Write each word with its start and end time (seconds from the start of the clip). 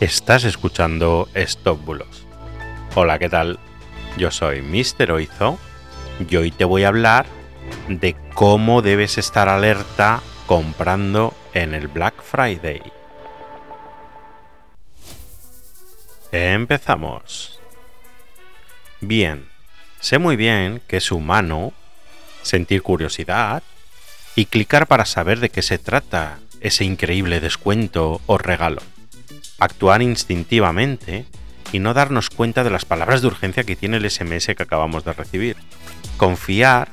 Estás 0.00 0.44
escuchando 0.44 1.28
Stop 1.34 1.84
Bulos. 1.84 2.24
Hola, 2.94 3.18
¿qué 3.18 3.28
tal? 3.28 3.58
Yo 4.16 4.30
soy 4.30 4.62
Mr. 4.62 5.10
Oizo 5.10 5.58
y 6.20 6.36
hoy 6.36 6.52
te 6.52 6.64
voy 6.64 6.84
a 6.84 6.88
hablar 6.88 7.26
de 7.88 8.14
cómo 8.32 8.80
debes 8.80 9.18
estar 9.18 9.48
alerta 9.48 10.22
comprando 10.46 11.34
en 11.52 11.74
el 11.74 11.88
Black 11.88 12.22
Friday. 12.22 12.80
Empezamos. 16.30 17.58
Bien, 19.00 19.48
sé 19.98 20.20
muy 20.20 20.36
bien 20.36 20.80
que 20.86 20.98
es 20.98 21.10
humano 21.10 21.72
sentir 22.42 22.82
curiosidad 22.82 23.64
y 24.36 24.46
clicar 24.46 24.86
para 24.86 25.06
saber 25.06 25.40
de 25.40 25.48
qué 25.48 25.62
se 25.62 25.78
trata 25.78 26.38
ese 26.60 26.84
increíble 26.84 27.40
descuento 27.40 28.20
o 28.26 28.38
regalo 28.38 28.80
actuar 29.58 30.02
instintivamente 30.02 31.24
y 31.72 31.80
no 31.80 31.94
darnos 31.94 32.30
cuenta 32.30 32.64
de 32.64 32.70
las 32.70 32.84
palabras 32.84 33.20
de 33.20 33.28
urgencia 33.28 33.64
que 33.64 33.76
tiene 33.76 33.98
el 33.98 34.10
SMS 34.10 34.46
que 34.46 34.62
acabamos 34.62 35.04
de 35.04 35.12
recibir. 35.12 35.56
Confiar 36.16 36.88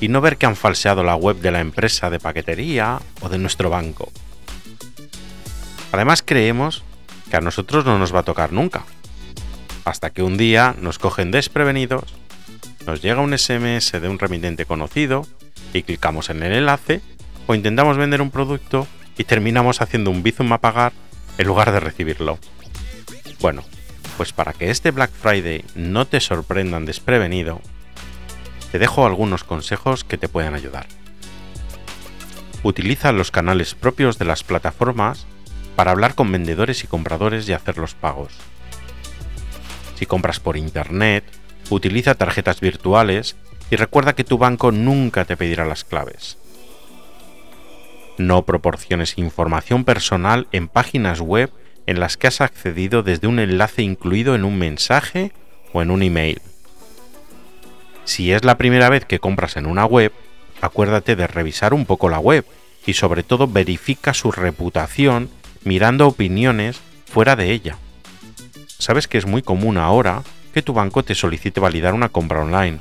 y 0.00 0.08
no 0.08 0.20
ver 0.20 0.36
que 0.36 0.46
han 0.46 0.56
falseado 0.56 1.02
la 1.02 1.16
web 1.16 1.36
de 1.36 1.50
la 1.50 1.60
empresa 1.60 2.10
de 2.10 2.20
paquetería 2.20 3.00
o 3.20 3.28
de 3.28 3.38
nuestro 3.38 3.70
banco. 3.70 4.10
Además 5.92 6.22
creemos 6.24 6.82
que 7.30 7.36
a 7.36 7.40
nosotros 7.40 7.84
no 7.84 7.98
nos 7.98 8.14
va 8.14 8.20
a 8.20 8.24
tocar 8.24 8.52
nunca, 8.52 8.84
hasta 9.84 10.10
que 10.10 10.22
un 10.22 10.36
día 10.36 10.74
nos 10.80 10.98
cogen 10.98 11.30
desprevenidos, 11.30 12.14
nos 12.86 13.02
llega 13.02 13.20
un 13.20 13.36
SMS 13.36 13.92
de 13.92 14.08
un 14.08 14.18
remitente 14.18 14.66
conocido 14.66 15.26
y 15.72 15.82
clicamos 15.82 16.30
en 16.30 16.42
el 16.42 16.52
enlace 16.52 17.00
o 17.46 17.54
intentamos 17.54 17.96
vender 17.96 18.22
un 18.22 18.30
producto 18.30 18.86
y 19.16 19.24
terminamos 19.24 19.80
haciendo 19.80 20.10
un 20.10 20.22
bizum 20.22 20.52
a 20.52 20.58
pagar 20.58 20.92
en 21.38 21.46
lugar 21.46 21.72
de 21.72 21.80
recibirlo. 21.80 22.38
Bueno, 23.40 23.64
pues 24.16 24.32
para 24.32 24.52
que 24.52 24.70
este 24.70 24.90
Black 24.90 25.10
Friday 25.10 25.64
no 25.74 26.06
te 26.06 26.20
sorprendan 26.20 26.86
desprevenido, 26.86 27.60
te 28.72 28.78
dejo 28.78 29.06
algunos 29.06 29.44
consejos 29.44 30.04
que 30.04 30.18
te 30.18 30.28
pueden 30.28 30.54
ayudar. 30.54 30.86
Utiliza 32.62 33.12
los 33.12 33.30
canales 33.30 33.74
propios 33.74 34.18
de 34.18 34.24
las 34.24 34.42
plataformas 34.42 35.26
para 35.76 35.90
hablar 35.90 36.14
con 36.14 36.30
vendedores 36.32 36.82
y 36.84 36.86
compradores 36.86 37.48
y 37.48 37.52
hacer 37.52 37.78
los 37.78 37.94
pagos. 37.94 38.32
Si 39.96 40.06
compras 40.06 40.40
por 40.40 40.56
internet, 40.56 41.24
utiliza 41.70 42.14
tarjetas 42.14 42.60
virtuales 42.60 43.36
y 43.70 43.76
recuerda 43.76 44.14
que 44.14 44.24
tu 44.24 44.38
banco 44.38 44.72
nunca 44.72 45.24
te 45.24 45.36
pedirá 45.36 45.64
las 45.64 45.84
claves. 45.84 46.38
No 48.18 48.42
proporciones 48.42 49.18
información 49.18 49.84
personal 49.84 50.46
en 50.52 50.68
páginas 50.68 51.20
web 51.20 51.50
en 51.86 52.00
las 52.00 52.16
que 52.16 52.28
has 52.28 52.40
accedido 52.40 53.02
desde 53.02 53.26
un 53.26 53.38
enlace 53.38 53.82
incluido 53.82 54.34
en 54.34 54.44
un 54.44 54.58
mensaje 54.58 55.32
o 55.72 55.82
en 55.82 55.90
un 55.90 56.02
email. 56.02 56.40
Si 58.04 58.32
es 58.32 58.44
la 58.44 58.56
primera 58.56 58.88
vez 58.88 59.04
que 59.04 59.18
compras 59.18 59.56
en 59.56 59.66
una 59.66 59.84
web, 59.86 60.12
acuérdate 60.60 61.16
de 61.16 61.26
revisar 61.26 61.74
un 61.74 61.86
poco 61.86 62.08
la 62.08 62.18
web 62.18 62.44
y 62.86 62.94
sobre 62.94 63.22
todo 63.22 63.48
verifica 63.48 64.14
su 64.14 64.30
reputación 64.30 65.30
mirando 65.64 66.06
opiniones 66.06 66.80
fuera 67.06 67.36
de 67.36 67.50
ella. 67.50 67.78
Sabes 68.66 69.08
que 69.08 69.18
es 69.18 69.26
muy 69.26 69.42
común 69.42 69.78
ahora 69.78 70.22
que 70.52 70.62
tu 70.62 70.72
banco 70.72 71.02
te 71.02 71.14
solicite 71.14 71.60
validar 71.60 71.94
una 71.94 72.10
compra 72.10 72.42
online, 72.42 72.78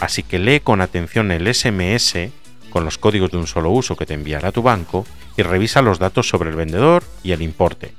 así 0.00 0.22
que 0.22 0.38
lee 0.38 0.60
con 0.60 0.80
atención 0.80 1.32
el 1.32 1.52
SMS 1.52 2.30
con 2.70 2.84
los 2.84 2.98
códigos 2.98 3.30
de 3.30 3.38
un 3.38 3.46
solo 3.46 3.70
uso 3.70 3.96
que 3.96 4.06
te 4.06 4.14
enviará 4.14 4.52
tu 4.52 4.62
banco 4.62 5.06
y 5.36 5.42
revisa 5.42 5.82
los 5.82 5.98
datos 5.98 6.28
sobre 6.28 6.50
el 6.50 6.56
vendedor 6.56 7.02
y 7.22 7.32
el 7.32 7.42
importe. 7.42 7.92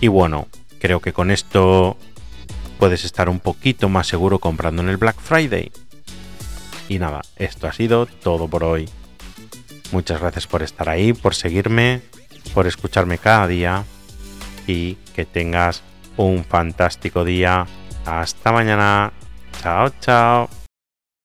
Y 0.00 0.08
bueno, 0.08 0.48
creo 0.78 1.00
que 1.00 1.12
con 1.12 1.30
esto 1.30 1.96
puedes 2.78 3.04
estar 3.04 3.28
un 3.28 3.40
poquito 3.40 3.88
más 3.88 4.06
seguro 4.06 4.38
comprando 4.38 4.82
en 4.82 4.88
el 4.88 4.96
Black 4.96 5.16
Friday. 5.18 5.72
Y 6.88 6.98
nada, 6.98 7.22
esto 7.36 7.66
ha 7.66 7.72
sido 7.72 8.06
todo 8.06 8.48
por 8.48 8.64
hoy. 8.64 8.88
Muchas 9.92 10.20
gracias 10.20 10.46
por 10.46 10.62
estar 10.62 10.88
ahí, 10.88 11.12
por 11.12 11.34
seguirme, 11.34 12.02
por 12.52 12.66
escucharme 12.66 13.18
cada 13.18 13.46
día 13.46 13.84
y 14.66 14.96
que 15.14 15.24
tengas 15.24 15.82
un 16.16 16.44
fantástico 16.44 17.24
día. 17.24 17.66
Hasta 18.04 18.52
mañana. 18.52 19.12
Chao, 19.62 19.90
chao. 20.00 20.63